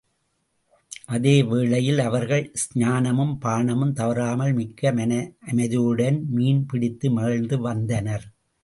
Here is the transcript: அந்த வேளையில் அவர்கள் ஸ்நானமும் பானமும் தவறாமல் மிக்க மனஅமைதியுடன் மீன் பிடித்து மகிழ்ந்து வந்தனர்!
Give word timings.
அந்த 1.09 1.27
வேளையில் 1.49 2.01
அவர்கள் 2.01 2.49
ஸ்நானமும் 2.53 3.35
பானமும் 3.45 3.93
தவறாமல் 3.93 4.53
மிக்க 4.53 4.93
மனஅமைதியுடன் 4.93 6.19
மீன் 6.31 6.65
பிடித்து 6.65 7.09
மகிழ்ந்து 7.11 7.57
வந்தனர்! 7.61 8.27